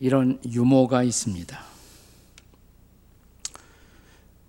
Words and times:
이런 0.00 0.40
유모가 0.44 1.02
있습니다. 1.02 1.64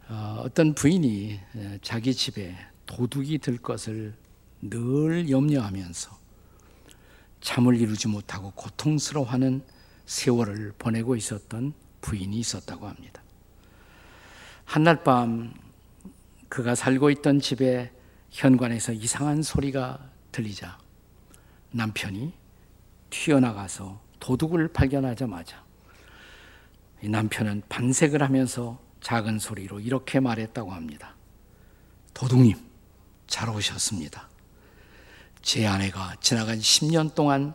어, 0.07 0.41
어떤 0.43 0.73
부인이 0.73 1.39
자기 1.81 2.13
집에 2.13 2.55
도둑이 2.85 3.39
들 3.39 3.57
것을 3.57 4.13
늘 4.61 5.29
염려하면서 5.29 6.17
잠을 7.41 7.79
이루지 7.79 8.07
못하고 8.07 8.51
고통스러워하는 8.51 9.63
세월을 10.05 10.73
보내고 10.77 11.15
있었던 11.15 11.73
부인이 12.01 12.37
있었다고 12.37 12.87
합니다. 12.87 13.21
한날 14.63 15.03
밤 15.03 15.53
그가 16.49 16.75
살고 16.75 17.09
있던 17.11 17.39
집에 17.39 17.91
현관에서 18.31 18.93
이상한 18.93 19.41
소리가 19.41 20.09
들리자 20.31 20.77
남편이 21.71 22.33
튀어나가서 23.09 24.04
도둑을 24.25 24.69
발견하자마자 24.69 25.63
남편은 27.03 27.61
반색을 27.69 28.23
하면서 28.23 28.79
작은 29.01 29.37
소리로 29.37 29.79
이렇게 29.79 30.19
말했다고 30.19 30.71
합니다. 30.71 31.13
도둑님, 32.15 32.57
잘 33.27 33.47
오셨습니다. 33.49 34.27
제 35.43 35.67
아내가 35.67 36.15
지나간 36.21 36.57
10년 36.57 37.13
동안 37.13 37.53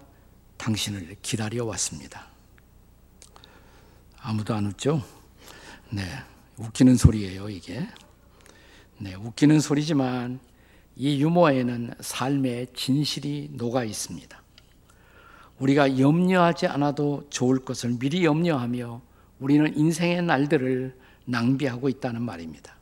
당신을 0.59 1.17
기다려 1.23 1.65
왔습니다. 1.65 2.29
아무도 4.21 4.55
안 4.55 4.67
웃죠? 4.67 5.03
네. 5.89 6.05
웃기는 6.57 6.95
소리예요, 6.95 7.49
이게. 7.49 7.85
네, 8.99 9.17
웃기는 9.17 9.59
소리지만 9.59 10.39
이 10.95 11.21
유머에는 11.21 11.95
삶의 11.99 12.69
진실이 12.75 13.49
녹아 13.55 13.83
있습니다. 13.83 14.40
우리가 15.61 15.99
염려하지 15.99 16.67
않아도 16.67 17.27
좋을 17.31 17.61
것을 17.61 17.99
미리 17.99 18.25
염려하며 18.25 19.01
우리는 19.39 19.77
인생의 19.77 20.23
날들을 20.23 20.97
낭비하고 21.27 21.89
있다는 21.89 22.23
말입니다. 22.23 22.75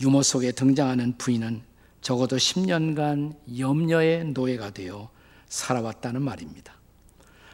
유머 0.00 0.22
속에 0.22 0.52
등장하는 0.52 1.18
부인은 1.18 1.62
적어도 2.00 2.36
10년간 2.36 3.34
염려의 3.58 4.26
노예가 4.32 4.70
되어 4.70 5.10
살아왔다는 5.46 6.22
말입니다. 6.22 6.74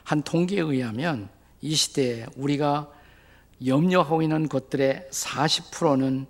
한 0.05 0.23
통계에 0.23 0.61
의하면 0.61 1.29
이 1.61 1.75
시대에 1.75 2.27
우리가 2.37 2.93
염려하고 3.65 4.23
있는 4.23 4.49
것들의 4.49 5.09
40%는 5.11 6.27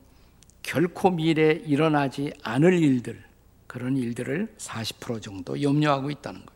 결코 0.62 1.10
미래에 1.10 1.62
일어나지 1.66 2.32
않을 2.42 2.72
일들, 2.78 3.22
그런 3.66 3.96
일들을 3.96 4.54
40% 4.56 5.20
정도 5.20 5.60
염려하고 5.60 6.10
있다는 6.10 6.46
거예요. 6.46 6.55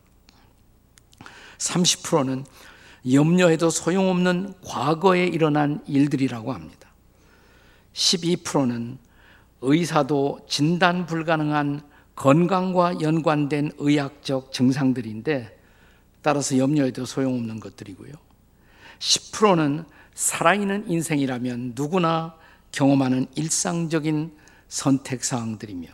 30%는 1.61 2.45
염려해도 3.11 3.69
소용없는 3.69 4.55
과거에 4.65 5.25
일어난 5.25 5.83
일들이라고 5.87 6.53
합니다. 6.53 6.89
12%는 7.93 8.97
의사도 9.61 10.39
진단 10.49 11.05
불가능한 11.05 11.81
건강과 12.15 13.01
연관된 13.01 13.71
의학적 13.77 14.51
증상들인데 14.51 15.59
따라서 16.21 16.57
염려해도 16.57 17.05
소용없는 17.05 17.59
것들이고요. 17.59 18.11
10%는 18.99 19.85
살아있는 20.13 20.89
인생이라면 20.89 21.73
누구나 21.75 22.35
경험하는 22.71 23.27
일상적인 23.35 24.35
선택 24.67 25.23
사항들이며 25.23 25.87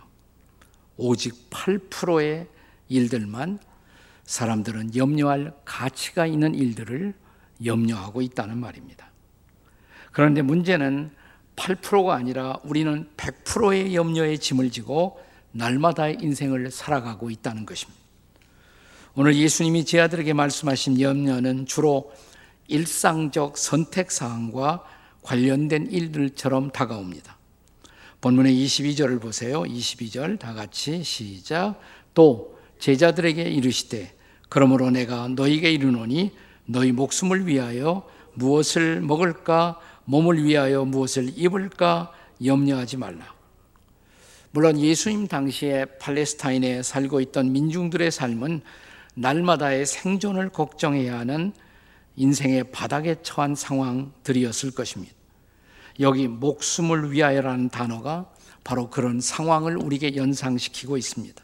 오직 0.97 1.49
8%의 1.49 2.47
일들만 2.89 3.59
사람들은 4.27 4.95
염려할 4.95 5.53
가치가 5.65 6.27
있는 6.27 6.53
일들을 6.53 7.13
염려하고 7.65 8.21
있다는 8.21 8.57
말입니다. 8.57 9.09
그런데 10.11 10.41
문제는 10.41 11.11
8%가 11.55 12.13
아니라 12.13 12.59
우리는 12.63 13.09
100%의 13.17 13.95
염려의 13.95 14.37
짐을 14.37 14.69
지고 14.69 15.19
날마다의 15.53 16.17
인생을 16.21 16.69
살아가고 16.69 17.31
있다는 17.31 17.65
것입니다. 17.65 17.99
오늘 19.15 19.35
예수님이 19.35 19.85
제 19.85 19.99
아들에게 19.99 20.33
말씀하신 20.33 21.01
염려는 21.01 21.65
주로 21.65 22.11
일상적 22.67 23.57
선택 23.57 24.11
사항과 24.11 24.83
관련된 25.23 25.87
일들처럼 25.89 26.71
다가옵니다. 26.71 27.37
본문의 28.21 28.53
22절을 28.53 29.21
보세요. 29.21 29.63
22절 29.63 30.37
다 30.37 30.53
같이 30.53 31.03
시작. 31.03 31.79
또 32.13 32.59
제자들에게 32.79 33.41
이르시되 33.41 34.16
그러므로 34.49 34.89
내가 34.89 35.27
너희에게 35.27 35.71
이르노니 35.71 36.31
너희 36.65 36.91
목숨을 36.91 37.47
위하여 37.47 38.07
무엇을 38.33 39.01
먹을까 39.01 39.79
몸을 40.05 40.43
위하여 40.43 40.85
무엇을 40.85 41.33
입을까 41.35 42.11
염려하지 42.43 42.97
말라. 42.97 43.33
물론 44.51 44.79
예수님 44.79 45.27
당시에 45.27 45.85
팔레스타인에 45.99 46.81
살고 46.81 47.21
있던 47.21 47.51
민중들의 47.51 48.09
삶은 48.09 48.61
날마다의 49.15 49.85
생존을 49.85 50.49
걱정해야 50.49 51.19
하는 51.19 51.51
인생의 52.15 52.71
바닥에 52.71 53.15
처한 53.21 53.55
상황들이었을 53.55 54.71
것입니다. 54.71 55.13
여기 55.99 56.27
목숨을 56.27 57.11
위하여라는 57.11 57.69
단어가 57.69 58.31
바로 58.63 58.89
그런 58.89 59.19
상황을 59.19 59.77
우리에게 59.77 60.15
연상시키고 60.15 60.97
있습니다. 60.97 61.43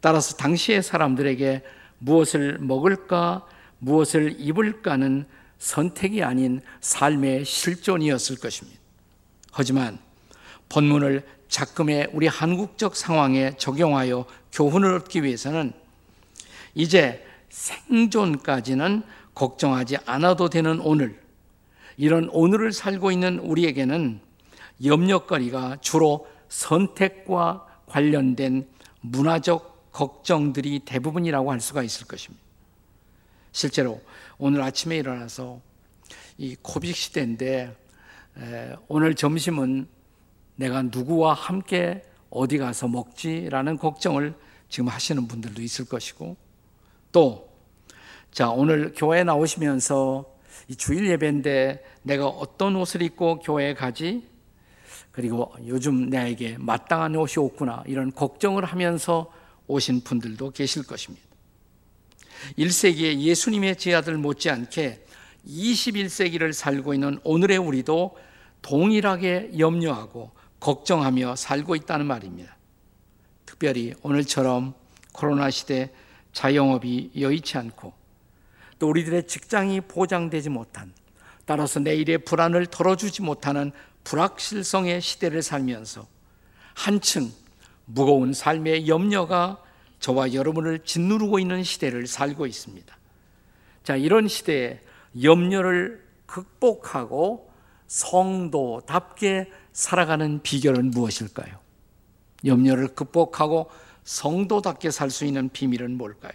따라서 0.00 0.36
당시의 0.36 0.82
사람들에게 0.82 1.62
무엇을 2.00 2.58
먹을까, 2.58 3.46
무엇을 3.78 4.36
입을까는 4.38 5.26
선택이 5.58 6.22
아닌 6.22 6.60
삶의 6.80 7.44
실존이었을 7.44 8.36
것입니다. 8.38 8.80
하지만 9.52 9.98
본문을 10.68 11.24
작금의 11.48 12.10
우리 12.12 12.26
한국적 12.26 12.96
상황에 12.96 13.52
적용하여 13.56 14.24
교훈을 14.52 14.94
얻기 14.94 15.22
위해서는 15.22 15.72
이제 16.74 17.24
생존까지는 17.50 19.02
걱정하지 19.34 19.98
않아도 20.06 20.48
되는 20.48 20.80
오늘, 20.80 21.20
이런 21.96 22.28
오늘을 22.30 22.72
살고 22.72 23.10
있는 23.10 23.38
우리에게는 23.38 24.20
염려거리가 24.84 25.78
주로 25.80 26.26
선택과 26.48 27.66
관련된 27.86 28.68
문화적 29.00 29.69
걱정들이 29.92 30.80
대부분이라고 30.80 31.50
할 31.50 31.60
수가 31.60 31.82
있을 31.82 32.06
것입니다. 32.06 32.42
실제로 33.52 34.00
오늘 34.38 34.62
아침에 34.62 34.96
일어나서 34.96 35.60
이 36.38 36.56
코빅 36.62 36.94
시대인데 36.94 37.76
오늘 38.88 39.14
점심은 39.14 39.88
내가 40.56 40.82
누구와 40.82 41.34
함께 41.34 42.02
어디 42.30 42.58
가서 42.58 42.86
먹지라는 42.88 43.76
걱정을 43.76 44.34
지금 44.68 44.88
하시는 44.88 45.26
분들도 45.26 45.62
있을 45.62 45.84
것이고 45.86 46.36
또 47.12 47.50
자, 48.30 48.50
오늘 48.50 48.92
교회에 48.94 49.24
나오시면서 49.24 50.24
이 50.68 50.76
주일 50.76 51.10
예배인데 51.10 51.84
내가 52.02 52.28
어떤 52.28 52.76
옷을 52.76 53.02
입고 53.02 53.40
교회에 53.40 53.74
가지? 53.74 54.24
그리고 55.10 55.52
요즘 55.66 56.08
나에게 56.08 56.56
마땅한 56.58 57.16
옷이 57.16 57.44
없구나. 57.44 57.82
이런 57.86 58.12
걱정을 58.12 58.64
하면서 58.64 59.32
오신 59.70 60.02
분들도 60.02 60.50
계실 60.50 60.82
것입니다. 60.82 61.24
1세기에 62.58 63.20
예수님의 63.20 63.76
제아들 63.76 64.16
못지않게 64.16 65.04
21세기를 65.46 66.52
살고 66.52 66.94
있는 66.94 67.18
오늘의 67.24 67.58
우리도 67.58 68.16
동일하게 68.62 69.52
염려하고 69.58 70.32
걱정하며 70.58 71.36
살고 71.36 71.76
있다는 71.76 72.06
말입니다. 72.06 72.56
특별히 73.46 73.94
오늘처럼 74.02 74.74
코로나 75.12 75.50
시대 75.50 75.90
자영업이 76.32 77.12
여의치 77.18 77.58
않고 77.58 77.92
또 78.78 78.88
우리들의 78.88 79.26
직장이 79.26 79.80
보장되지 79.80 80.48
못한 80.50 80.92
따라서 81.44 81.80
내일의 81.80 82.18
불안을 82.18 82.66
덜어주지 82.66 83.22
못하는 83.22 83.72
불확실성의 84.04 85.00
시대를 85.00 85.42
살면서 85.42 86.06
한층 86.74 87.32
무거운 87.92 88.32
삶의 88.32 88.88
염려가 88.88 89.62
저와 89.98 90.32
여러분을 90.32 90.80
짓누르고 90.80 91.38
있는 91.38 91.62
시대를 91.62 92.06
살고 92.06 92.46
있습니다. 92.46 92.96
자, 93.82 93.96
이런 93.96 94.28
시대에 94.28 94.80
염려를 95.22 96.04
극복하고 96.26 97.50
성도답게 97.86 99.50
살아가는 99.72 100.40
비결은 100.42 100.90
무엇일까요? 100.90 101.58
염려를 102.44 102.88
극복하고 102.94 103.70
성도답게 104.04 104.90
살 104.90 105.10
수 105.10 105.24
있는 105.24 105.48
비밀은 105.50 105.98
뭘까요? 105.98 106.32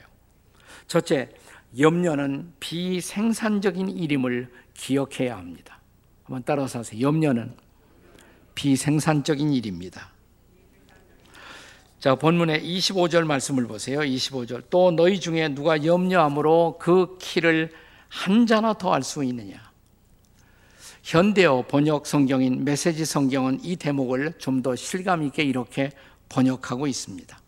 첫째, 0.88 1.30
염려는 1.78 2.54
비생산적인 2.60 3.90
일임을 3.90 4.51
기억해야 4.74 5.38
합니다. 5.38 5.81
한번 6.24 6.44
따라서 6.46 6.80
하세요. 6.80 7.01
염려는 7.01 7.56
비생산적인 8.54 9.51
일입니다. 9.54 10.14
자, 12.06 12.13
본문의 12.13 12.62
25절 12.62 13.24
말씀을 13.25 13.66
보세요. 13.66 14.02
25절. 14.02 14.66
또 14.69 14.92
너희 14.92 15.19
중에 15.19 15.48
누가 15.56 15.84
염려함으로 15.84 16.78
그 16.78 17.18
키를 17.19 17.72
한 18.10 18.46
자나 18.46 18.74
더 18.74 18.94
알 18.94 19.02
수 19.02 19.24
있느냐? 19.24 19.56
현대어 21.02 21.66
번역 21.68 22.06
성경인 22.06 22.63
메시지 22.63 23.06
성경은 23.06 23.62
이 23.63 23.75
대목을 23.75 24.34
좀 24.38 24.62
더 24.62 24.75
실감 24.75 25.24
있게 25.24 25.42
이렇게 25.42 25.90
번역하고 26.30 26.86
있습니다. 26.86 27.40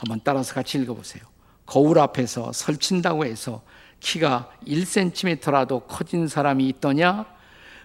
한번 0.00 0.20
따라서 0.24 0.52
같이 0.52 0.76
읽어보세요. 0.78 1.22
거울 1.64 2.00
앞에서 2.00 2.50
설친다고 2.52 3.24
해서 3.24 3.62
키가 4.00 4.50
1cm라도 4.66 5.86
커진 5.86 6.26
사람이 6.26 6.66
있더냐? 6.70 7.24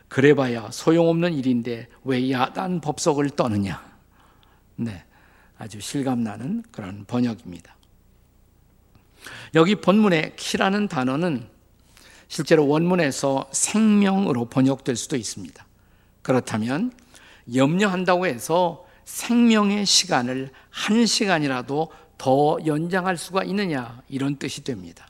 그래봐야 0.07 0.71
소용없는 0.71 1.35
일인데 1.35 1.89
왜 2.05 2.31
야단 2.31 2.81
법석을 2.81 3.29
떠느냐? 3.29 3.85
네, 4.77 5.05
아주 5.57 5.79
실감나는 5.79 6.63
그런 6.71 7.05
번역입니다. 7.05 7.75
여기 9.55 9.75
본문의 9.75 10.35
키라는 10.35 10.87
단어는 10.87 11.47
실제로 12.27 12.67
원문에서 12.67 13.49
생명으로 13.51 14.45
번역될 14.45 14.95
수도 14.95 15.15
있습니다. 15.15 15.65
그렇다면 16.21 16.91
염려한다고 17.53 18.25
해서 18.25 18.85
생명의 19.05 19.85
시간을 19.85 20.51
한 20.71 21.05
시간이라도 21.05 21.91
더 22.17 22.57
연장할 22.65 23.17
수가 23.17 23.43
있느냐 23.43 24.01
이런 24.09 24.37
뜻이 24.37 24.63
됩니다. 24.63 25.07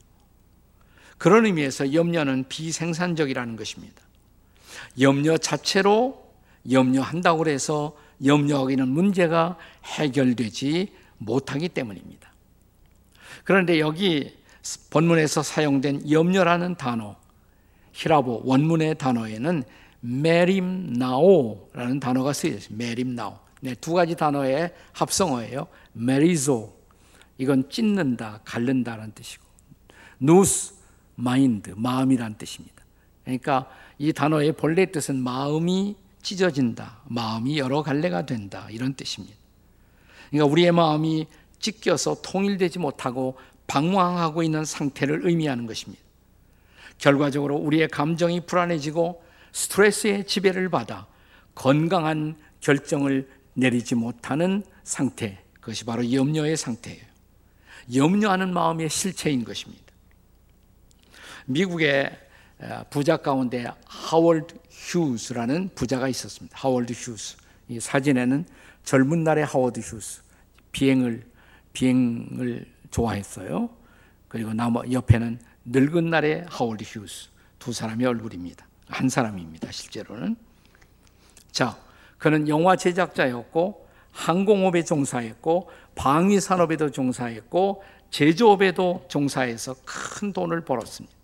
그런 1.17 1.45
의미에서 1.45 1.93
염려는 1.93 2.45
비생산적이라는 2.49 3.55
것입니다. 3.55 4.01
염려 4.99 5.37
자체로 5.37 6.25
염려한다고 6.69 7.47
해서 7.47 7.95
염려하기는 8.23 8.87
문제가 8.87 9.57
해결되지 9.83 10.93
못하기 11.17 11.69
때문입니다. 11.69 12.31
그런데 13.43 13.79
여기 13.79 14.35
본문에서 14.89 15.43
사용된 15.43 16.09
염려라는 16.09 16.75
단어, 16.75 17.15
히라보 17.93 18.41
원문의 18.45 18.97
단어에는 18.97 19.63
메림나오라는 20.01 21.99
단어가 21.99 22.33
쓰여 22.33 22.53
있습니다. 22.53 22.85
메림나오. 22.85 23.37
네, 23.61 23.73
두 23.75 23.93
가지 23.93 24.15
단어의 24.15 24.73
합성어예요. 24.93 25.67
메리조. 25.93 26.75
이건 27.37 27.69
찢는다, 27.69 28.41
갈른다라는 28.45 29.11
뜻이고. 29.13 29.43
누스, 30.19 30.73
마인드, 31.15 31.73
마음이란 31.75 32.37
뜻입니다. 32.37 32.83
그러니까 33.23 33.67
이 33.97 34.13
단어의 34.13 34.53
본래 34.53 34.91
뜻은 34.91 35.17
마음이 35.17 35.95
찢어진다, 36.25 37.01
마음이 37.05 37.59
여러 37.59 37.83
갈래가 37.83 38.25
된다 38.25 38.67
이런 38.71 38.95
뜻입니다. 38.95 39.37
그러니까 40.31 40.51
우리의 40.51 40.71
마음이 40.71 41.27
찢겨서 41.59 42.21
통일되지 42.23 42.79
못하고 42.79 43.37
방황하고 43.67 44.41
있는 44.41 44.65
상태를 44.65 45.21
의미하는 45.23 45.67
것입니다. 45.67 46.03
결과적으로 46.97 47.55
우리의 47.57 47.89
감정이 47.89 48.41
불안해지고 48.41 49.23
스트레스의 49.51 50.25
지배를 50.25 50.69
받아 50.69 51.05
건강한 51.53 52.35
결정을 52.59 53.29
내리지 53.53 53.93
못하는 53.93 54.63
상태, 54.83 55.43
그것이 55.59 55.85
바로 55.85 56.11
염려의 56.11 56.57
상태예요. 56.57 57.03
염려하는 57.93 58.51
마음의 58.51 58.89
실체인 58.89 59.45
것입니다. 59.45 59.83
미국의 61.45 62.24
부자 62.89 63.17
가운데 63.17 63.65
하월드 63.85 64.55
휴스라는 64.69 65.69
부자가 65.75 66.07
있었습니다. 66.07 66.57
하월드 66.57 66.93
휴스. 66.93 67.37
이 67.67 67.79
사진에는 67.79 68.45
젊은 68.83 69.23
날의 69.23 69.45
하월드 69.45 69.79
휴스 69.79 70.21
비행을 70.71 71.25
비행을 71.73 72.65
좋아했어요. 72.91 73.69
그리고 74.27 74.53
나머 74.53 74.83
옆에는 74.91 75.39
늙은 75.65 76.09
날의 76.09 76.45
하월드 76.47 76.83
휴스 76.83 77.29
두 77.59 77.73
사람의 77.73 78.05
얼굴입니다. 78.05 78.67
한 78.87 79.09
사람입니다. 79.09 79.71
실제로는 79.71 80.35
자 81.51 81.77
그는 82.17 82.47
영화 82.47 82.75
제작자였고 82.75 83.87
항공업에 84.11 84.83
종사했고 84.83 85.69
방위 85.95 86.39
산업에도 86.39 86.91
종사했고 86.91 87.83
제조업에도 88.11 89.05
종사해서 89.09 89.75
큰 89.83 90.31
돈을 90.31 90.61
벌었습니다. 90.63 91.15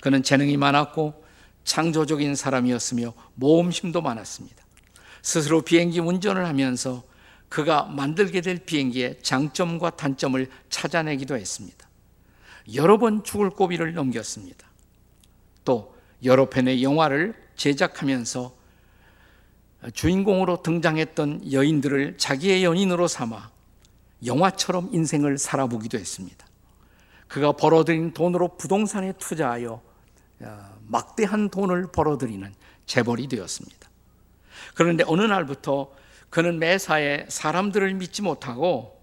그는 0.00 0.22
재능이 0.22 0.56
많았고 0.56 1.24
창조적인 1.64 2.34
사람이었으며 2.34 3.12
모험심도 3.34 4.00
많았습니다. 4.00 4.64
스스로 5.22 5.62
비행기 5.62 5.98
운전을 6.00 6.46
하면서 6.46 7.02
그가 7.48 7.84
만들게 7.84 8.40
될 8.40 8.58
비행기의 8.58 9.18
장점과 9.22 9.90
단점을 9.90 10.48
찾아내기도 10.68 11.36
했습니다. 11.36 11.86
여러 12.74 12.98
번 12.98 13.24
죽을 13.24 13.50
고비를 13.50 13.94
넘겼습니다. 13.94 14.66
또 15.64 15.96
여러 16.24 16.48
편의 16.48 16.82
영화를 16.82 17.34
제작하면서 17.56 18.54
주인공으로 19.92 20.62
등장했던 20.62 21.52
여인들을 21.52 22.18
자기의 22.18 22.64
연인으로 22.64 23.08
삼아 23.08 23.50
영화처럼 24.24 24.90
인생을 24.92 25.38
살아보기도 25.38 25.98
했습니다. 25.98 26.45
그가 27.28 27.52
벌어들인 27.52 28.12
돈으로 28.12 28.56
부동산에 28.56 29.12
투자하여 29.12 29.82
어, 30.40 30.78
막대한 30.86 31.48
돈을 31.48 31.88
벌어들이는 31.92 32.54
재벌이 32.86 33.26
되었습니다. 33.28 33.90
그런데 34.74 35.04
어느 35.06 35.22
날부터 35.22 35.92
그는 36.30 36.58
매사에 36.58 37.26
사람들을 37.28 37.94
믿지 37.94 38.22
못하고 38.22 39.02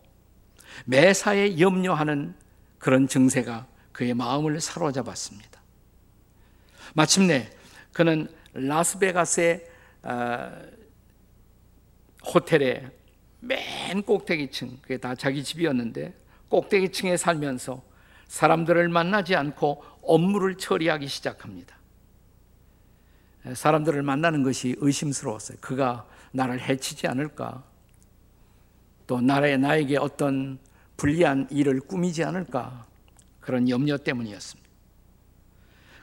매사에 0.85 1.59
염려하는 1.59 2.35
그런 2.79 3.07
증세가 3.07 3.67
그의 3.91 4.13
마음을 4.13 4.59
사로잡았습니다. 4.59 5.61
마침내 6.93 7.51
그는 7.91 8.27
라스베가스의 8.53 9.65
어, 10.03 10.51
호텔의 12.25 12.91
맨 13.39 14.01
꼭대기층, 14.03 14.79
그게 14.81 14.97
다 14.97 15.15
자기 15.15 15.43
집이었는데 15.43 16.13
꼭대기층에 16.49 17.17
살면서 17.17 17.83
사람들을 18.33 18.89
만나지 18.89 19.35
않고 19.35 19.83
업무를 20.01 20.55
처리하기 20.55 21.07
시작합니다. 21.07 21.77
사람들을 23.53 24.01
만나는 24.01 24.41
것이 24.41 24.75
의심스러웠어요. 24.79 25.59
그가 25.61 26.07
나를 26.31 26.59
해치지 26.59 27.05
않을까? 27.05 27.63
또 29.05 29.21
나라에 29.21 29.57
나에게 29.57 29.97
어떤 29.97 30.57
불리한 30.97 31.49
일을 31.51 31.81
꾸미지 31.81 32.23
않을까? 32.23 32.87
그런 33.39 33.69
염려 33.69 33.99
때문이었습니다. 33.99 34.67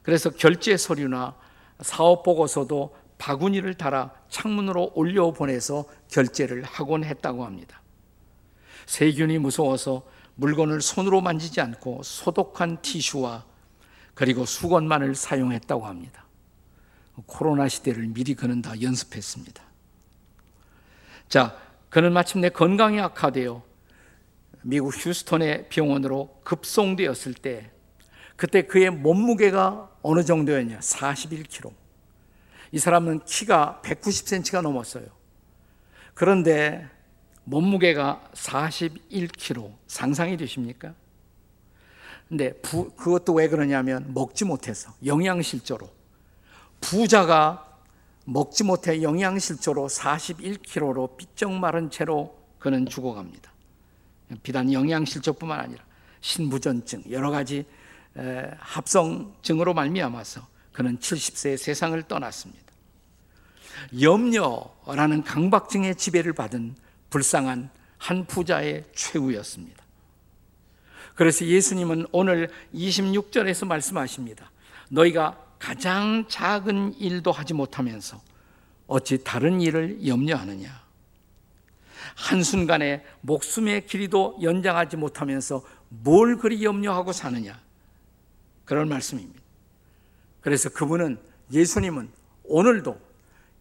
그래서 0.04 0.30
결제 0.30 0.76
서류나 0.76 1.34
사업 1.80 2.22
보고서도 2.22 2.96
바구니를 3.18 3.74
달아 3.74 4.12
창문으로 4.28 4.92
올려 4.94 5.32
보내서 5.32 5.84
결제를 6.08 6.62
하곤 6.62 7.02
했다고 7.02 7.44
합니다. 7.44 7.82
세균이 8.86 9.38
무서워서 9.38 10.04
물건을 10.40 10.80
손으로 10.80 11.20
만지지 11.20 11.60
않고 11.60 12.02
소독한 12.02 12.80
티슈와 12.80 13.44
그리고 14.14 14.46
수건만을 14.46 15.14
사용했다고 15.14 15.86
합니다. 15.86 16.24
코로나 17.26 17.68
시대를 17.68 18.06
미리 18.08 18.34
그는 18.34 18.62
다 18.62 18.80
연습했습니다. 18.80 19.62
자, 21.28 21.56
그는 21.90 22.14
마침내 22.14 22.48
건강이 22.48 22.98
악화되어 23.00 23.62
미국 24.62 24.94
휴스턴의 24.94 25.68
병원으로 25.68 26.40
급송되었을 26.44 27.34
때 27.34 27.70
그때 28.36 28.62
그의 28.62 28.90
몸무게가 28.90 29.90
어느 30.00 30.24
정도였냐? 30.24 30.78
41kg. 30.78 31.70
이 32.72 32.78
사람은 32.78 33.24
키가 33.26 33.82
190cm가 33.84 34.62
넘었어요. 34.62 35.04
그런데 36.14 36.88
몸무게가 37.50 38.30
41kg 38.32 39.74
상상이 39.88 40.36
되십니까? 40.36 40.94
근데 42.28 42.52
부, 42.60 42.90
그것도 42.92 43.34
왜 43.34 43.48
그러냐면 43.48 44.14
먹지 44.14 44.44
못해서 44.44 44.92
영양실조로 45.04 45.90
부자가 46.80 47.66
먹지 48.24 48.62
못해 48.62 49.02
영양실조로 49.02 49.88
41kg로 49.88 51.16
삐쩍 51.16 51.52
마른 51.52 51.90
채로 51.90 52.38
그는 52.60 52.86
죽어갑니다. 52.86 53.52
비단 54.44 54.72
영양실조뿐만 54.72 55.58
아니라 55.58 55.82
신부전증 56.20 57.04
여러 57.10 57.30
가지 57.30 57.66
합성증으로 58.60 59.74
말미암아서 59.74 60.46
그는 60.72 60.98
70세에 60.98 61.56
세상을 61.56 62.00
떠났습니다. 62.04 62.70
염려라는 64.00 65.24
강박증의 65.24 65.96
지배를 65.96 66.32
받은 66.32 66.76
불쌍한 67.10 67.70
한 67.98 68.24
부자의 68.26 68.84
최후였습니다. 68.94 69.84
그래서 71.14 71.44
예수님은 71.44 72.06
오늘 72.12 72.48
26절에서 72.74 73.66
말씀하십니다. 73.66 74.50
너희가 74.88 75.38
가장 75.58 76.24
작은 76.28 76.94
일도 76.98 77.30
하지 77.30 77.52
못하면서 77.52 78.20
어찌 78.86 79.22
다른 79.22 79.60
일을 79.60 80.06
염려하느냐? 80.06 80.80
한순간에 82.16 83.04
목숨의 83.20 83.86
길이도 83.86 84.38
연장하지 84.42 84.96
못하면서 84.96 85.62
뭘 85.88 86.38
그리 86.38 86.64
염려하고 86.64 87.12
사느냐? 87.12 87.60
그런 88.64 88.88
말씀입니다. 88.88 89.40
그래서 90.40 90.70
그분은 90.70 91.18
예수님은 91.52 92.10
오늘도 92.44 92.98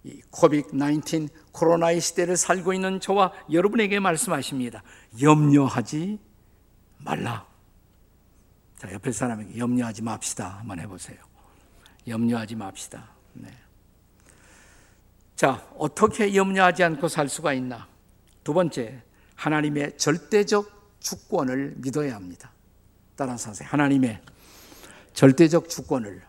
이 0.09 0.21
코빅-19 0.31 1.29
코로나의 1.51 2.01
시대를 2.01 2.35
살고 2.35 2.73
있는 2.73 2.99
저와 2.99 3.31
여러분에게 3.51 3.99
말씀하십니다. 3.99 4.81
염려하지 5.21 6.19
말라. 6.97 7.45
자, 8.77 8.91
옆에 8.91 9.11
사람에게 9.11 9.57
염려하지 9.57 10.01
맙시다. 10.01 10.59
한번 10.59 10.79
해보세요. 10.79 11.17
염려하지 12.07 12.55
맙시다. 12.55 13.09
네. 13.33 13.49
자, 15.35 15.67
어떻게 15.77 16.35
염려하지 16.35 16.83
않고 16.83 17.07
살 17.07 17.29
수가 17.29 17.53
있나? 17.53 17.87
두 18.43 18.53
번째, 18.53 19.03
하나님의 19.35 19.97
절대적 19.97 20.97
주권을 20.99 21.75
믿어야 21.77 22.15
합니다. 22.15 22.51
따라서 23.15 23.51
하세요. 23.51 23.67
하나님의 23.69 24.21
절대적 25.13 25.69
주권을 25.69 26.23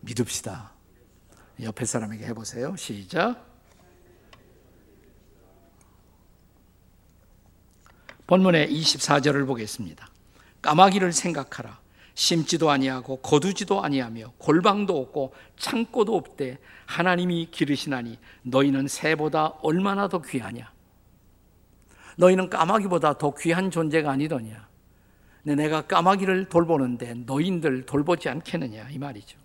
믿읍시다. 0.00 0.72
옆에 1.62 1.84
사람에게 1.84 2.24
해보세요. 2.26 2.74
시작. 2.76 3.46
본문의 8.26 8.70
24절을 8.70 9.46
보겠습니다. 9.46 10.06
까마귀를 10.62 11.12
생각하라. 11.12 11.80
심지도 12.14 12.70
아니하고 12.70 13.16
거두지도 13.16 13.82
아니하며 13.82 14.34
골방도 14.38 14.98
없고 15.00 15.34
창고도 15.56 16.14
없되 16.14 16.58
하나님이 16.86 17.48
기르시나니 17.50 18.18
너희는 18.42 18.88
새보다 18.88 19.46
얼마나 19.62 20.08
더 20.08 20.20
귀하냐? 20.20 20.70
너희는 22.18 22.50
까마귀보다 22.50 23.18
더 23.18 23.34
귀한 23.34 23.70
존재가 23.70 24.10
아니더냐? 24.10 24.68
내가 25.42 25.82
까마귀를 25.82 26.48
돌보는데 26.50 27.14
너희들 27.14 27.86
돌보지 27.86 28.28
않겠느냐 28.28 28.90
이 28.90 28.98
말이죠. 28.98 29.38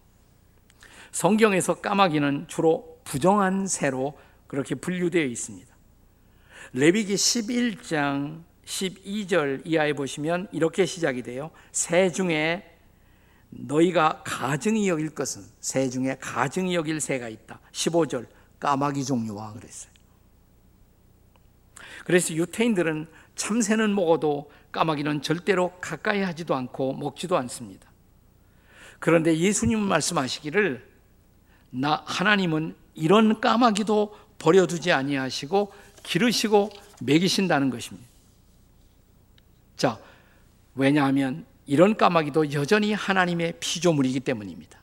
성경에서 1.15 1.75
까마귀는 1.75 2.49
주로 2.49 2.99
부정한 3.05 3.67
새로 3.67 4.19
그렇게 4.47 4.75
분류되어 4.75 5.23
있습니다. 5.23 5.73
레위기 6.73 7.15
11장 7.15 8.43
12절 8.65 9.61
이하에 9.63 9.93
보시면 9.93 10.49
이렇게 10.51 10.85
시작이 10.85 11.23
돼요. 11.23 11.51
새 11.71 12.11
중에 12.11 12.69
너희가 13.49 14.23
가증이 14.25 14.89
여길 14.89 15.11
것은 15.11 15.43
새 15.61 15.89
중에 15.89 16.17
가증이 16.19 16.75
여길 16.75 16.99
새가 16.99 17.29
있다. 17.29 17.61
15절 17.71 18.27
까마귀 18.59 19.05
종류와 19.05 19.53
그랬어요. 19.53 19.93
그래서 22.03 22.33
유태인들은 22.33 23.07
참새는 23.35 23.95
먹어도 23.95 24.51
까마귀는 24.73 25.21
절대로 25.21 25.71
가까이 25.79 26.21
하지도 26.23 26.55
않고 26.55 26.91
먹지도 26.91 27.37
않습니다. 27.37 27.89
그런데 28.99 29.37
예수님은 29.37 29.81
말씀하시기를 29.87 30.94
나 31.77 32.01
하나님은 32.05 32.75
이런 32.93 33.41
까마귀도 33.41 34.15
버려두지 34.39 34.91
아니하시고 34.91 35.73
기르시고 36.03 36.69
먹이신다는 37.01 37.69
것입니다. 37.69 38.07
자, 39.75 39.99
왜냐하면 40.75 41.45
이런 41.65 41.97
까마귀도 41.97 42.53
여전히 42.53 42.93
하나님의 42.93 43.55
피조물이기 43.59 44.21
때문입니다. 44.21 44.79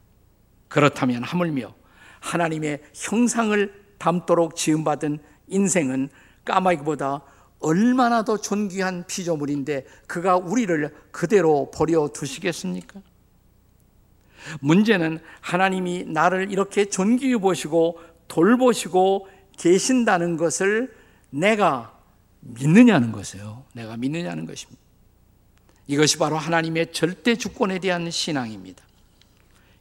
그렇다면 0.69 1.23
하물며 1.23 1.75
하나님의 2.21 2.83
형상을 2.95 3.83
담도록 3.99 4.57
지음받은 4.57 5.19
인생은 5.49 6.11
까마귀보다 6.45 7.23
얼마나 7.61 8.25
더 8.25 8.37
존귀한 8.37 9.07
피조물인데 9.07 9.87
그가 10.07 10.37
우리를 10.37 10.95
그대로 11.11 11.71
버려 11.73 12.09
두시겠습니까? 12.09 13.01
문제는 14.61 15.21
하나님이 15.41 16.05
나를 16.05 16.51
이렇게 16.51 16.87
존귀히 16.87 17.37
보시고 17.37 18.01
돌보시고 18.29 19.29
계신다는 19.59 20.37
것을 20.37 20.95
내가 21.31 21.99
믿느냐는 22.41 23.13
것이에요. 23.13 23.65
내가 23.73 23.97
믿느냐는 23.97 24.47
것입니다. 24.47 24.81
이것이 25.87 26.19
바로 26.19 26.37
하나님의 26.37 26.93
절대 26.93 27.37
주권에 27.37 27.79
대한 27.79 28.11
신앙입니다. 28.11 28.83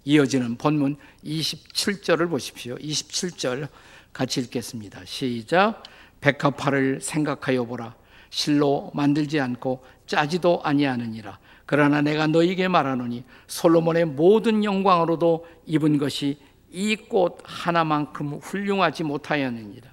이어지는 0.03 0.57
본문 0.57 0.97
27절을 1.23 2.29
보십시오. 2.29 2.75
27절 2.77 3.67
같이 4.13 4.41
읽겠습니다. 4.41 5.01
시작. 5.05 5.83
백합화를 6.21 7.01
생각하여 7.01 7.65
보라. 7.65 7.95
실로 8.31 8.89
만들지 8.95 9.39
않고 9.39 9.83
짜지도 10.07 10.61
아니하느니라. 10.63 11.37
그러나 11.67 12.01
내가 12.01 12.27
너에게 12.27 12.67
말하노니 12.67 13.23
솔로몬의 13.47 14.05
모든 14.05 14.63
영광으로도 14.63 15.45
입은 15.67 15.99
것이 15.99 16.39
이 16.71 16.95
꽃 16.95 17.37
하나만큼 17.43 18.35
훌륭하지 18.41 19.03
못하였느니라. 19.03 19.91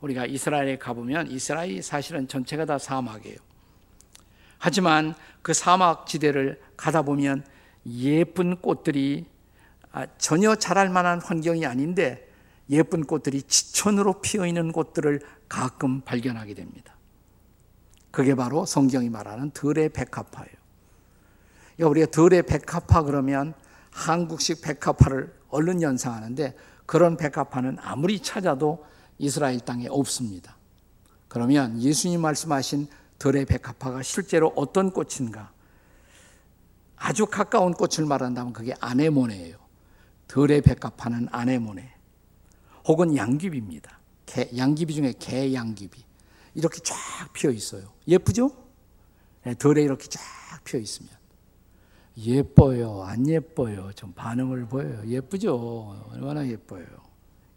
우리가 0.00 0.26
이스라엘에 0.26 0.76
가보면 0.78 1.30
이스라엘이 1.30 1.80
사실은 1.82 2.28
전체가 2.28 2.64
다 2.64 2.78
사막이에요. 2.78 3.36
하지만 4.58 5.14
그 5.42 5.54
사막 5.54 6.06
지대를 6.06 6.60
가다 6.76 7.02
보면 7.02 7.44
예쁜 7.86 8.56
꽃들이 8.56 9.26
아, 9.92 10.06
전혀 10.18 10.56
자랄 10.56 10.90
만한 10.90 11.22
환경이 11.22 11.64
아닌데 11.64 12.28
예쁜 12.68 13.04
꽃들이 13.04 13.42
지천으로 13.42 14.20
피어 14.20 14.44
있는 14.44 14.72
곳들을 14.72 15.20
가끔 15.48 16.00
발견하게 16.00 16.54
됩니다. 16.54 16.95
그게 18.16 18.34
바로 18.34 18.64
성경이 18.64 19.10
말하는 19.10 19.50
들의 19.50 19.90
백합화예요. 19.90 20.54
우리가 21.82 22.06
들의 22.06 22.42
백합화 22.44 23.02
그러면 23.02 23.52
한국식 23.90 24.62
백합화를 24.62 25.34
얼른 25.50 25.82
연상하는데 25.82 26.56
그런 26.86 27.18
백합화는 27.18 27.76
아무리 27.78 28.20
찾아도 28.20 28.86
이스라엘 29.18 29.60
땅에 29.60 29.86
없습니다. 29.90 30.56
그러면 31.28 31.78
예수님 31.78 32.22
말씀하신 32.22 32.88
들의 33.18 33.44
백합화가 33.44 34.02
실제로 34.02 34.50
어떤 34.56 34.92
꽃인가? 34.92 35.52
아주 36.96 37.26
가까운 37.26 37.74
꽃을 37.74 38.06
말한다면 38.08 38.54
그게 38.54 38.72
아네모네예요. 38.80 39.58
들의 40.26 40.62
백합화는 40.62 41.28
아네모네. 41.30 41.92
혹은 42.86 43.14
양귀비입니다. 43.14 43.98
개, 44.24 44.48
양귀비 44.56 44.94
중에 44.94 45.12
개양귀비. 45.18 46.05
이렇게 46.56 46.80
쫙 46.80 46.96
피어 47.34 47.50
있어요. 47.50 47.92
예쁘죠? 48.08 48.50
네, 49.44 49.54
들에 49.54 49.82
이렇게 49.82 50.08
쫙 50.08 50.20
피어 50.64 50.80
있으면. 50.80 51.10
예뻐요? 52.16 53.02
안 53.02 53.28
예뻐요? 53.28 53.92
좀 53.92 54.12
반응을 54.14 54.66
보여요. 54.66 55.02
예쁘죠? 55.06 56.08
얼마나 56.12 56.46
예뻐요? 56.48 56.86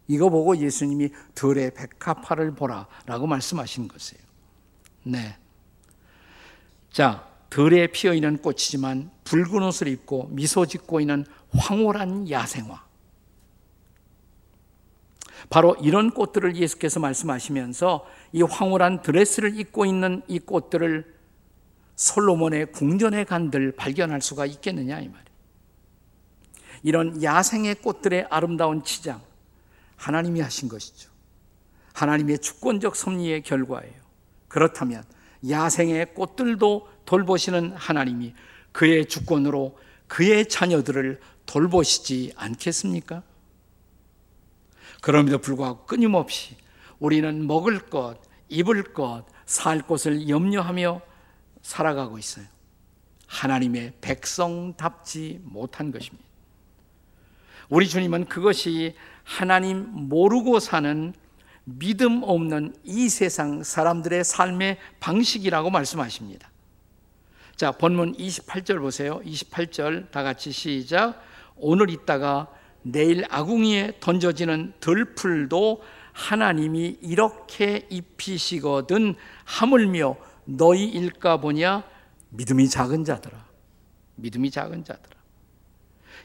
이거 0.07 0.29
보고 0.29 0.57
예수님이 0.57 1.11
들의 1.33 1.71
백합화를 1.73 2.55
보라 2.55 2.87
라고 3.05 3.25
말씀하신 3.25 3.87
것이에요. 3.87 4.21
네. 5.03 5.37
자, 6.91 7.25
들에 7.49 7.87
피어 7.87 8.13
있는 8.13 8.37
꽃이지만 8.37 9.11
붉은 9.23 9.63
옷을 9.63 9.87
입고 9.87 10.27
미소 10.31 10.65
짓고 10.65 10.99
있는 10.99 11.25
황홀한 11.57 12.29
야생화. 12.29 12.88
바로 15.49 15.75
이런 15.81 16.11
꽃들을 16.11 16.55
예수께서 16.55 16.99
말씀하시면서 16.99 18.05
이 18.33 18.41
황홀한 18.41 19.01
드레스를 19.01 19.59
입고 19.59 19.85
있는 19.85 20.21
이 20.27 20.39
꽃들을 20.39 21.15
솔로몬의 21.95 22.71
궁전에 22.71 23.23
간들 23.23 23.73
발견할 23.73 24.21
수가 24.21 24.45
있겠느냐 24.45 24.99
이 24.99 25.07
말이에요. 25.07 25.29
이런 26.83 27.21
야생의 27.21 27.75
꽃들의 27.75 28.27
아름다운 28.29 28.83
치장 28.83 29.21
하나님이 29.97 30.39
하신 30.39 30.69
것이죠. 30.69 31.09
하나님의 31.93 32.39
주권적 32.39 32.95
섭리의 32.95 33.43
결과예요. 33.43 33.93
그렇다면 34.47 35.03
야생의 35.47 36.13
꽃들도 36.13 36.87
돌보시는 37.05 37.73
하나님이 37.73 38.33
그의 38.71 39.05
주권으로 39.07 39.77
그의 40.07 40.47
자녀들을 40.47 41.19
돌보시지 41.45 42.33
않겠습니까? 42.35 43.23
그럼에도 45.01 45.37
불구하고 45.37 45.85
끊임없이 45.85 46.55
우리는 46.99 47.47
먹을 47.47 47.79
것, 47.79 48.17
입을 48.49 48.93
것, 48.93 49.25
살 49.45 49.81
곳을 49.81 50.29
염려하며 50.29 51.01
살아가고 51.61 52.17
있어요. 52.17 52.45
하나님의 53.27 53.93
백성답지 54.01 55.39
못한 55.43 55.91
것입니다. 55.91 56.27
우리 57.69 57.87
주님은 57.87 58.25
그것이 58.25 58.95
하나님 59.23 59.87
모르고 59.91 60.59
사는 60.59 61.13
믿음 61.63 62.23
없는 62.23 62.75
이 62.83 63.09
세상 63.09 63.61
사람들의 63.63 64.23
삶의 64.23 64.79
방식이라고 64.99 65.69
말씀하십니다. 65.69 66.49
자, 67.55 67.71
본문 67.71 68.15
28절 68.15 68.79
보세요. 68.79 69.21
28절 69.23 70.09
다 70.09 70.23
같이 70.23 70.51
시작. 70.51 71.21
오늘 71.55 71.89
있다가 71.91 72.47
내일 72.81 73.25
아궁이에 73.29 73.93
던져지는 73.99 74.73
들풀도 74.79 75.83
하나님이 76.13 76.97
이렇게 77.01 77.85
입히시거든 77.89 79.15
하물며 79.45 80.15
너희 80.45 80.85
일까 80.85 81.37
보냐 81.37 81.83
믿음이 82.29 82.69
작은 82.69 83.05
자들아 83.05 83.49
믿음이 84.19 84.51
작은 84.51 84.83
자들아. 84.83 85.17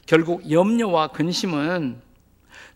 결국 0.05 0.49
염려와 0.49 1.07
근심은 1.09 2.01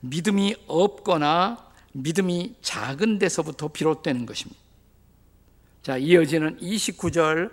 믿음이 0.01 0.55
없거나 0.67 1.69
믿음이 1.93 2.55
작은 2.61 3.19
데서부터 3.19 3.67
비롯되는 3.69 4.25
것입니다. 4.25 4.59
자, 5.81 5.97
이어지는 5.97 6.57
29절 6.57 7.51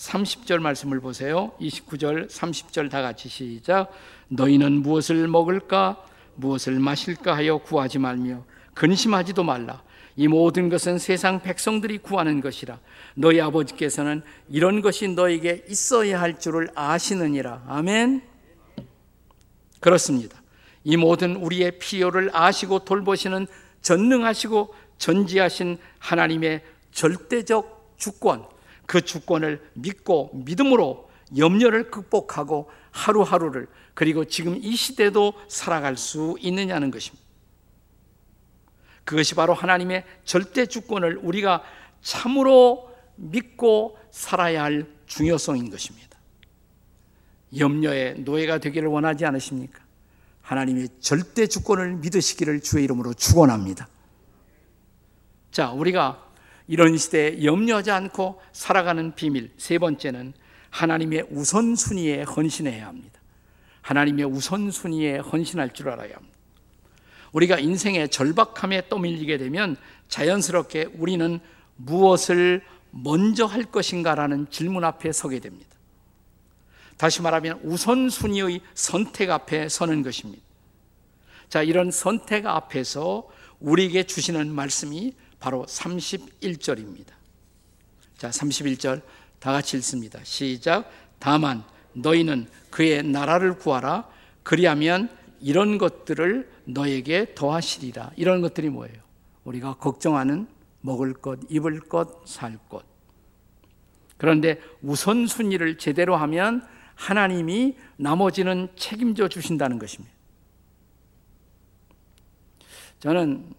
30절 0.00 0.60
말씀을 0.60 1.00
보세요. 1.00 1.52
29절 1.60 2.30
30절 2.30 2.90
다 2.90 3.02
같이 3.02 3.28
시작. 3.28 3.90
너희는 4.28 4.80
무엇을 4.82 5.28
먹을까 5.28 6.02
무엇을 6.36 6.80
마실까 6.80 7.36
하여 7.36 7.58
구하지 7.58 7.98
말며 7.98 8.44
근심하지도 8.74 9.44
말라. 9.44 9.82
이 10.16 10.26
모든 10.26 10.70
것은 10.70 10.98
세상 10.98 11.42
백성들이 11.42 11.98
구하는 11.98 12.40
것이라. 12.40 12.78
너희 13.14 13.40
아버지께서는 13.40 14.22
이런 14.48 14.80
것이 14.80 15.06
너에게 15.08 15.64
있어야 15.68 16.20
할 16.20 16.38
줄을 16.38 16.68
아시느니라. 16.74 17.64
아멘. 17.68 18.22
그렇습니다. 19.80 20.40
이 20.82 20.96
모든 20.96 21.36
우리의 21.36 21.78
필요를 21.78 22.30
아시고 22.32 22.80
돌보시는 22.80 23.46
전능하시고 23.82 24.74
전지하신 24.96 25.78
하나님의 25.98 26.62
절대적 26.90 27.96
주권, 27.98 28.44
그 28.90 29.02
주권을 29.02 29.70
믿고 29.74 30.32
믿음으로 30.34 31.08
염려를 31.36 31.92
극복하고 31.92 32.68
하루하루를 32.90 33.68
그리고 33.94 34.24
지금 34.24 34.58
이 34.60 34.74
시대도 34.74 35.32
살아갈 35.46 35.96
수 35.96 36.36
있느냐는 36.40 36.90
것입니다. 36.90 37.24
그것이 39.04 39.36
바로 39.36 39.54
하나님의 39.54 40.04
절대 40.24 40.66
주권을 40.66 41.18
우리가 41.22 41.62
참으로 42.02 42.90
믿고 43.14 43.96
살아야 44.10 44.64
할 44.64 44.88
중요성인 45.06 45.70
것입니다. 45.70 46.18
염려의 47.56 48.22
노예가 48.22 48.58
되기를 48.58 48.88
원하지 48.88 49.24
않으십니까? 49.24 49.78
하나님의 50.42 50.88
절대 50.98 51.46
주권을 51.46 51.94
믿으시기를 51.94 52.60
주의 52.60 52.82
이름으로 52.82 53.14
축원합니다. 53.14 53.86
자, 55.52 55.70
우리가 55.70 56.29
이런 56.70 56.96
시대에 56.96 57.42
염려하지 57.42 57.90
않고 57.90 58.40
살아가는 58.52 59.12
비밀 59.16 59.50
세 59.56 59.78
번째는 59.78 60.32
하나님의 60.70 61.26
우선순위에 61.28 62.22
헌신해야 62.22 62.86
합니다. 62.86 63.20
하나님의 63.82 64.26
우선순위에 64.26 65.18
헌신할 65.18 65.74
줄 65.74 65.88
알아야 65.88 66.14
합니다. 66.14 66.38
우리가 67.32 67.58
인생의 67.58 68.10
절박함에 68.10 68.88
떠밀리게 68.88 69.36
되면 69.38 69.76
자연스럽게 70.06 70.90
우리는 70.94 71.40
무엇을 71.74 72.62
먼저 72.92 73.46
할 73.46 73.64
것인가라는 73.64 74.46
질문 74.50 74.84
앞에 74.84 75.10
서게 75.10 75.40
됩니다. 75.40 75.70
다시 76.96 77.20
말하면 77.20 77.62
우선순위의 77.64 78.60
선택 78.74 79.30
앞에 79.30 79.68
서는 79.68 80.04
것입니다. 80.04 80.44
자, 81.48 81.64
이런 81.64 81.90
선택 81.90 82.46
앞에서 82.46 83.28
우리에게 83.58 84.04
주시는 84.04 84.52
말씀이 84.52 85.14
바로 85.40 85.64
31절입니다. 85.66 87.08
자, 88.16 88.28
31절 88.28 89.02
다 89.38 89.52
같이 89.52 89.78
읽습니다. 89.78 90.20
시작. 90.22 90.90
다만 91.18 91.64
너희는 91.94 92.46
그의 92.70 93.02
나라를 93.02 93.58
구하라. 93.58 94.08
그리하면 94.42 95.08
이런 95.40 95.78
것들을 95.78 96.50
너에게 96.64 97.34
더하시리라. 97.34 98.12
이런 98.16 98.42
것들이 98.42 98.68
뭐예요? 98.68 98.96
우리가 99.44 99.74
걱정하는 99.74 100.46
먹을 100.82 101.14
것, 101.14 101.40
입을 101.48 101.80
것, 101.80 102.26
살 102.28 102.58
것. 102.68 102.84
그런데 104.18 104.60
우선순위를 104.82 105.78
제대로 105.78 106.14
하면 106.16 106.66
하나님이 106.94 107.76
나머지는 107.96 108.68
책임져 108.76 109.28
주신다는 109.28 109.78
것입니다. 109.78 110.14
저는 112.98 113.54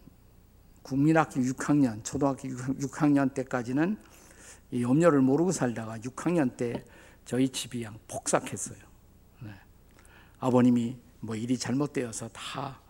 국민학교 0.91 1.39
6학년, 1.39 2.03
초등학교 2.03 2.49
6학년 2.49 3.33
때까지는 3.33 3.97
이 4.71 4.83
염려를 4.83 5.21
모르고 5.21 5.53
살다가 5.53 5.97
6학년 5.99 6.57
때 6.57 6.83
저희 7.23 7.47
집이 7.47 7.81
양 7.83 7.97
폭삭했어요. 8.09 8.77
네. 9.39 9.51
아버님이 10.39 10.97
뭐 11.21 11.37
일이 11.37 11.57
잘못되어서 11.57 12.27
다 12.33 12.81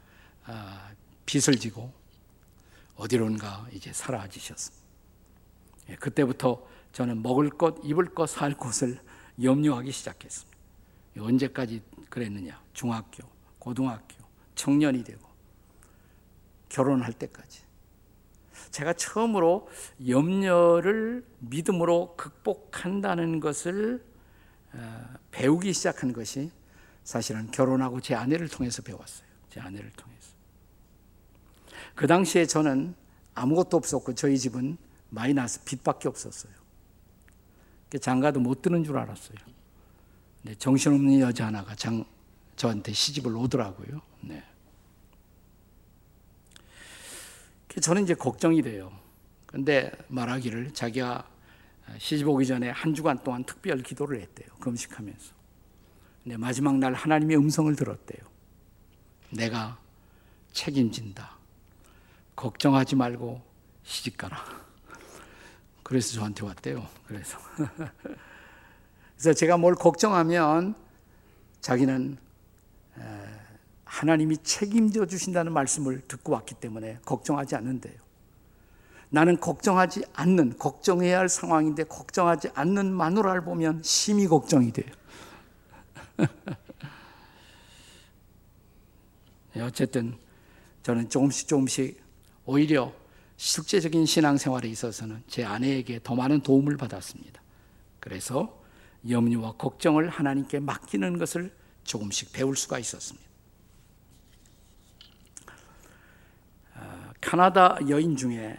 아, 0.46 0.90
빚을 1.28 1.60
지고 1.60 1.94
어디론가 2.96 3.68
이제 3.72 3.94
사라지셨습니다. 3.94 4.84
예, 5.90 5.96
그때부터 5.96 6.68
저는 6.94 7.22
먹을 7.22 7.52
것, 7.52 7.76
입을 7.84 8.16
것, 8.16 8.28
살 8.32 8.56
것을 8.56 9.00
염려하기 9.44 9.92
시작했습니다. 9.92 10.58
언제까지 11.20 11.84
그랬느냐? 12.10 12.60
중학교, 12.74 13.28
고등학교, 13.60 14.16
청년이 14.56 15.04
되고 15.04 15.30
결혼할 16.68 17.14
때까지. 17.14 17.70
제가 18.72 18.94
처음으로 18.94 19.68
염려를 20.08 21.26
믿음으로 21.40 22.16
극복한다는 22.16 23.40
것을 23.40 24.04
어, 24.74 25.06
배우기 25.32 25.74
시작한 25.74 26.14
것이 26.14 26.52
사실은 27.04 27.52
결혼하고 27.52 28.00
제 28.02 28.16
아내를 28.16 28.48
통해서 28.48 28.82
배웠어요. 28.82 29.28
제 29.50 29.60
아내를 29.60 29.92
통해서. 29.92 30.32
그 31.96 32.08
당시에 32.08 32.46
저는 32.46 32.96
아무것도 33.34 33.78
없었고 33.78 34.16
저희 34.16 34.38
집은 34.38 34.78
마이너스 35.10 35.64
빚밖에 35.64 36.08
없었어요. 36.08 36.54
장가도 38.00 38.40
못 38.40 38.62
드는 38.62 38.84
줄 38.84 38.98
알았어요. 38.98 39.38
네, 40.44 40.56
정신없는 40.56 41.20
여자 41.20 41.48
하나가 41.48 41.76
장, 41.76 42.06
저한테 42.56 42.94
시집을 42.94 43.36
오더라고요. 43.36 44.02
네. 44.22 44.44
저는 47.80 48.04
이제 48.04 48.14
걱정이 48.14 48.62
돼요. 48.62 48.92
근데 49.46 49.92
말하기를 50.08 50.74
자기가 50.74 51.28
시집 51.98 52.28
오기 52.28 52.46
전에 52.46 52.70
한 52.70 52.94
주간 52.94 53.18
동안 53.24 53.44
특별 53.44 53.82
기도를 53.82 54.22
했대요. 54.22 54.48
금식하면서. 54.60 55.34
근데 56.24 56.38
마지막 56.38 56.78
날 56.78 56.94
하나님의 56.94 57.38
음성을 57.38 57.74
들었대요. 57.76 58.22
내가 59.32 59.80
책임진다. 60.52 61.38
걱정하지 62.36 62.96
말고 62.96 63.42
시집 63.84 64.18
가라. 64.18 64.44
그래서 65.84 66.14
저한테 66.14 66.46
왔대요. 66.46 66.88
그래서. 67.06 67.38
그래서 69.16 69.34
제가 69.34 69.58
뭘 69.58 69.76
걱정하면 69.76 70.76
자기는 71.62 72.18
하나님이 73.92 74.38
책임져 74.38 75.06
주신다는 75.06 75.52
말씀을 75.52 76.00
듣고 76.08 76.32
왔기 76.32 76.56
때문에 76.56 77.00
걱정하지 77.06 77.58
않는데요. 77.58 77.96
나는 79.10 79.38
걱정하지 79.38 80.06
않는, 80.14 80.58
걱정해야 80.58 81.20
할 81.20 81.28
상황인데 81.28 81.84
걱정하지 81.84 82.52
않는 82.54 82.94
마누라를 82.94 83.44
보면 83.44 83.82
심히 83.84 84.28
걱정이 84.28 84.72
돼요. 84.72 84.90
네, 89.54 89.62
어쨌든 89.62 90.16
저는 90.84 91.10
조금씩 91.10 91.50
조금씩 91.50 92.02
오히려 92.46 92.94
실제적인 93.36 94.06
신앙생활에 94.06 94.70
있어서는 94.70 95.22
제 95.28 95.44
아내에게 95.44 96.00
더 96.02 96.16
많은 96.16 96.40
도움을 96.44 96.78
받았습니다. 96.78 97.42
그래서 98.00 98.58
염려와 99.10 99.58
걱정을 99.58 100.08
하나님께 100.08 100.62
맡기는 100.62 101.18
것을 101.18 101.54
조금씩 101.84 102.32
배울 102.32 102.56
수가 102.56 102.80
있었습니다. 102.80 103.31
캐나다 107.32 107.78
여인 107.88 108.18
중에 108.18 108.58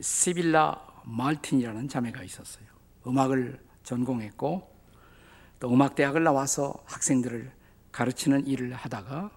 시빌라 0.00 0.80
말틴이라는 1.04 1.88
자매가 1.88 2.22
있었어요. 2.22 2.64
음악을 3.06 3.60
전공했고 3.82 4.66
또 5.60 5.70
음악 5.70 5.94
대학을 5.94 6.24
나와서 6.24 6.72
학생들을 6.86 7.52
가르치는 7.92 8.46
일을 8.46 8.72
하다가 8.72 9.30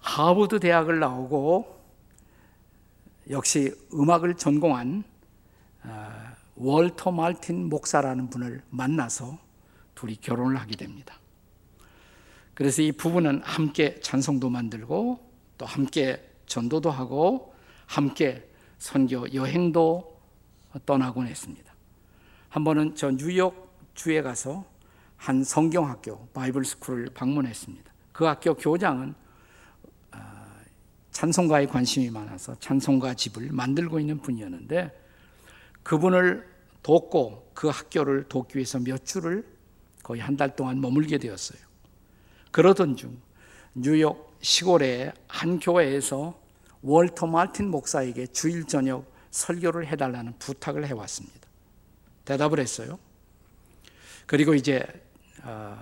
하버드 0.00 0.60
대학을 0.60 1.00
나오고 1.00 1.80
역시 3.30 3.74
음악을 3.94 4.34
전공한 4.34 5.02
아, 5.84 6.34
월터 6.56 7.12
말틴 7.12 7.70
목사라는 7.70 8.28
분을 8.28 8.62
만나서 8.68 9.38
둘이 9.94 10.16
결혼을 10.16 10.60
하게 10.60 10.76
됩니다. 10.76 11.18
그래서 12.52 12.82
이 12.82 12.92
부부는 12.92 13.40
함께 13.42 13.98
찬송도 14.00 14.50
만들고 14.50 15.32
또 15.56 15.64
함께 15.64 16.28
전도도 16.52 16.90
하고 16.90 17.54
함께 17.86 18.46
선교 18.78 19.32
여행도 19.32 20.20
떠나곤 20.84 21.26
했습니다. 21.26 21.72
한 22.50 22.62
번은 22.62 22.94
저 22.94 23.10
뉴욕 23.10 23.74
주에 23.94 24.20
가서 24.20 24.66
한 25.16 25.44
성경학교 25.44 26.28
바이블 26.34 26.66
스쿨을 26.66 27.06
방문했습니다. 27.14 27.90
그 28.12 28.24
학교 28.24 28.52
교장은 28.54 29.14
아, 30.10 30.54
찬송가에 31.10 31.66
관심이 31.66 32.10
많아서 32.10 32.54
찬송가 32.56 33.14
집을 33.14 33.48
만들고 33.50 33.98
있는 33.98 34.18
분이었는데 34.18 34.90
그분을 35.82 36.46
돕고 36.82 37.52
그 37.54 37.68
학교를 37.68 38.28
돕기 38.28 38.58
위해서 38.58 38.78
몇 38.78 39.06
주를 39.06 39.46
거의 40.02 40.20
한 40.20 40.36
달 40.36 40.54
동안 40.54 40.82
머물게 40.82 41.16
되었어요. 41.16 41.60
그러던 42.50 42.96
중 42.96 43.18
뉴욕 43.74 44.36
시골의 44.42 45.14
한 45.28 45.58
교회에서 45.58 46.41
월터 46.82 47.26
말틴 47.26 47.70
목사에게 47.70 48.26
주일 48.28 48.64
저녁 48.66 49.10
설교를 49.30 49.86
해달라는 49.86 50.34
부탁을 50.38 50.86
해왔습니다. 50.86 51.48
대답을 52.24 52.58
했어요. 52.58 52.98
그리고 54.26 54.54
이제 54.54 54.84
어, 55.42 55.76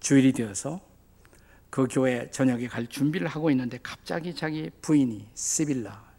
주일이 0.00 0.32
되어서 0.32 0.80
그 1.70 1.86
교회 1.88 2.30
저녁에 2.30 2.66
갈 2.66 2.86
준비를 2.86 3.28
하고 3.28 3.50
있는데 3.50 3.78
갑자기 3.82 4.34
자기 4.34 4.70
부인이 4.82 5.28
시빌라 5.34 6.10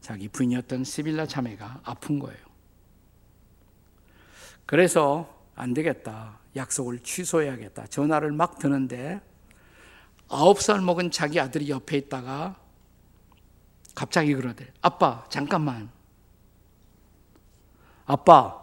자기 0.00 0.28
부인이었던 0.28 0.84
시빌라 0.84 1.26
자매가 1.26 1.80
아픈 1.84 2.18
거예요. 2.18 2.38
그래서 4.66 5.42
안 5.54 5.72
되겠다. 5.72 6.38
약속을 6.54 6.98
취소해야겠다. 7.00 7.86
전화를 7.86 8.32
막 8.32 8.58
드는데 8.58 9.20
아홉 10.28 10.60
살 10.60 10.80
먹은 10.80 11.10
자기 11.10 11.40
아들이 11.40 11.70
옆에 11.70 11.96
있다가 11.96 12.56
갑자기 13.96 14.34
그러대. 14.34 14.70
아빠, 14.82 15.24
잠깐만. 15.30 15.90
아빠, 18.04 18.62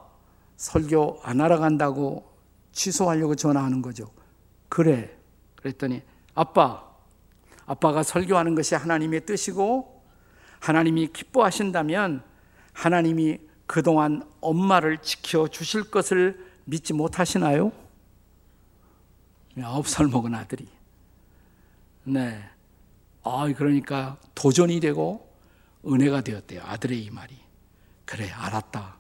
설교 0.56 1.20
안 1.24 1.42
하러 1.42 1.58
간다고 1.60 2.32
취소하려고 2.72 3.36
전화하는 3.36 3.82
거죠. 3.82 4.10
그래. 4.70 5.18
그랬더니 5.56 6.04
아빠, 6.36 6.88
아빠가 7.66 8.04
설교하는 8.04 8.54
것이 8.54 8.76
하나님의 8.76 9.26
뜻이고 9.26 10.04
하나님이 10.60 11.08
기뻐하신다면 11.08 12.24
하나님이 12.72 13.40
그동안 13.66 14.30
엄마를 14.40 15.00
지켜 15.00 15.48
주실 15.48 15.90
것을 15.90 16.46
믿지 16.66 16.94
못하시나요? 16.94 17.72
아홉 19.64 19.88
살 19.88 20.08
먹은 20.08 20.36
아들이. 20.36 20.68
네. 22.04 22.53
아, 23.24 23.52
그러니까 23.56 24.18
도전이 24.36 24.80
되고 24.80 25.30
은혜가 25.86 26.22
되었대요. 26.22 26.62
아들의 26.64 27.04
이 27.04 27.10
말이. 27.10 27.38
그래, 28.06 28.30
알았다. 28.30 28.98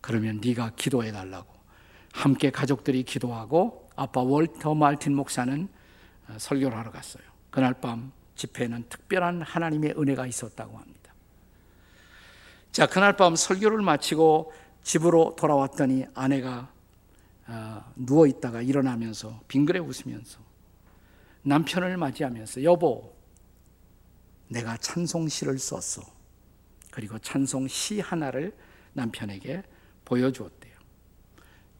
그러면 0.00 0.40
네가 0.42 0.72
기도해 0.76 1.12
달라고. 1.12 1.48
함께 2.12 2.50
가족들이 2.50 3.02
기도하고 3.04 3.88
아빠 3.96 4.22
월터 4.22 4.74
말틴 4.74 5.14
목사는 5.14 5.68
어, 6.28 6.36
설교를 6.38 6.76
하러 6.76 6.90
갔어요. 6.90 7.22
그날 7.50 7.74
밤 7.74 8.12
집회에는 8.34 8.86
특별한 8.88 9.42
하나님의 9.42 9.94
은혜가 9.96 10.26
있었다고 10.26 10.76
합니다. 10.76 11.14
자, 12.72 12.86
그날 12.86 13.16
밤 13.16 13.36
설교를 13.36 13.82
마치고 13.82 14.52
집으로 14.82 15.36
돌아왔더니 15.36 16.06
아내가 16.14 16.72
어, 17.46 17.84
누워 17.96 18.26
있다가 18.26 18.62
일어나면서 18.62 19.40
빙그레 19.48 19.80
웃으면서 19.80 20.38
남편을 21.42 21.96
맞이하면서 21.96 22.62
여보, 22.64 23.14
내가 24.50 24.76
찬송시를 24.76 25.58
썼어. 25.58 26.04
그리고 26.90 27.18
찬송시 27.18 28.00
하나를 28.00 28.54
남편에게 28.92 29.62
보여주었대요. 30.04 30.74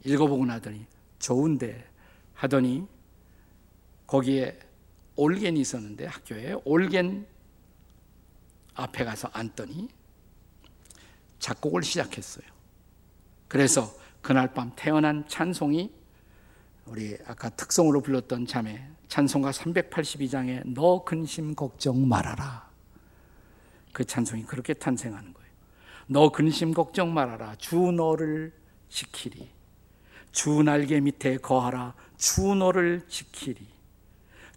읽어보고 0.05 0.47
나더니 0.47 0.87
좋은데 1.19 1.85
하더니 2.33 2.87
거기에 4.07 4.59
올겐이 5.17 5.61
있었는데 5.61 6.07
학교에 6.07 6.55
올겐 6.65 7.27
앞에 8.75 9.05
가서 9.05 9.29
앉더니 9.33 9.89
작곡을 11.41 11.83
시작했어요. 11.83 12.47
그래서 13.49 13.93
그날 14.23 14.55
밤 14.55 14.73
태어난 14.77 15.27
찬송이 15.29 15.93
우리 16.91 17.17
아까 17.25 17.49
특성으로 17.51 18.01
불렀던 18.01 18.47
자매 18.47 18.85
찬송가 19.07 19.53
382장에 19.53 20.63
너 20.75 21.05
근심 21.05 21.55
걱정 21.55 22.09
말아라. 22.09 22.69
그 23.93 24.05
찬송이 24.05 24.43
그렇게 24.43 24.75
탄생하는 24.75 25.33
거예요. 25.33 25.51
너 26.09 26.33
근심 26.33 26.75
걱정 26.75 27.15
말아라. 27.15 27.55
주 27.59 27.77
너를 27.77 28.53
지키리. 28.89 29.49
주 30.33 30.65
날개 30.65 30.99
밑에 30.99 31.37
거하라. 31.37 31.95
주 32.17 32.57
너를 32.57 33.07
지키리. 33.07 33.69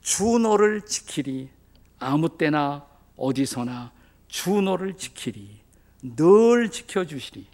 주 0.02 0.40
너를 0.40 0.82
지키리. 0.82 1.52
아무 2.00 2.36
때나 2.36 2.88
어디서나 3.16 3.92
주 4.28 4.60
너를 4.60 4.98
지키리. 4.98 5.62
늘 6.16 6.72
지켜주시리. 6.72 7.46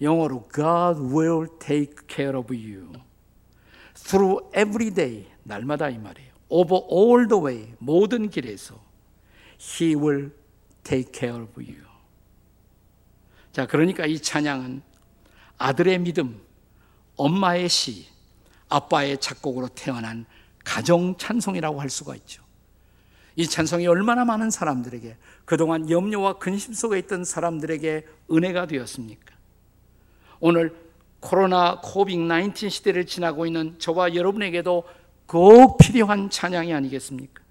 영어로 0.00 0.48
God 0.54 1.00
will 1.12 1.48
take 1.58 2.06
care 2.08 2.38
of 2.38 2.54
you. 2.54 2.92
Through 4.04 4.50
every 4.56 4.92
day. 4.92 5.26
날마다 5.42 5.88
이 5.88 5.98
말이에요. 5.98 6.30
Over 6.48 6.82
all 6.90 7.28
the 7.28 7.42
way. 7.42 7.74
모든 7.78 8.28
길에서. 8.28 8.80
He 9.60 9.94
will 9.94 10.30
take 10.82 11.12
care 11.12 11.42
of 11.42 11.52
you. 11.56 11.90
자, 13.52 13.66
그러니까 13.66 14.06
이 14.06 14.18
찬양은 14.18 14.82
아들의 15.58 15.98
믿음, 15.98 16.40
엄마의 17.16 17.68
시, 17.68 18.06
아빠의 18.68 19.18
작곡으로 19.20 19.68
태어난 19.68 20.24
가정 20.64 21.16
찬송이라고 21.18 21.80
할 21.80 21.90
수가 21.90 22.16
있죠. 22.16 22.42
이 23.36 23.46
찬송이 23.46 23.86
얼마나 23.86 24.24
많은 24.24 24.50
사람들에게 24.50 25.16
그동안 25.44 25.90
염려와 25.90 26.38
근심 26.38 26.72
속에 26.72 26.98
있던 27.00 27.24
사람들에게 27.24 28.06
은혜가 28.30 28.66
되었습니까? 28.66 29.34
오늘 30.40 30.74
코로나 31.20 31.80
코빅 31.82 32.18
19 32.28 32.70
시대를 32.70 33.06
지나고 33.06 33.46
있는 33.46 33.76
저와 33.78 34.14
여러분에게도 34.14 34.84
꼭 35.26 35.78
필요한 35.78 36.30
찬양이 36.30 36.72
아니겠습니까? 36.74 37.42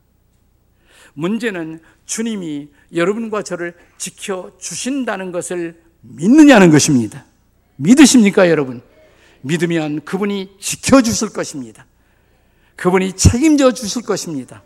문제는 1.13 1.79
주님이 2.05 2.69
여러분과 2.93 3.43
저를 3.43 3.73
지켜 3.97 4.51
주신다는 4.60 5.32
것을 5.32 5.82
믿느냐는 6.01 6.71
것입니다. 6.71 7.25
믿으십니까, 7.77 8.49
여러분? 8.49 8.82
믿으면 9.41 10.01
그분이 10.01 10.58
지켜 10.60 11.01
주실 11.01 11.29
것입니다. 11.29 11.86
그분이 12.75 13.13
책임져 13.13 13.73
주실 13.73 14.01
것입니다. 14.03 14.63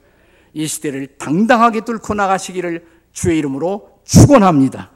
이 0.53 0.67
시대를 0.67 1.17
당당하게 1.17 1.81
뚫고 1.81 2.13
나가시기를 2.13 2.85
주의 3.11 3.37
이름으로 3.39 3.99
축원합니다. 4.05 4.91